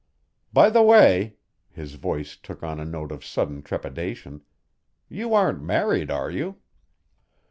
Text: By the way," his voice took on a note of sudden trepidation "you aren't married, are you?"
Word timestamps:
By 0.51 0.71
the 0.71 0.81
way," 0.81 1.35
his 1.69 1.93
voice 1.93 2.35
took 2.35 2.63
on 2.63 2.79
a 2.79 2.85
note 2.85 3.11
of 3.11 3.23
sudden 3.23 3.61
trepidation 3.61 4.41
"you 5.07 5.35
aren't 5.35 5.61
married, 5.61 6.09
are 6.09 6.31
you?" 6.31 6.57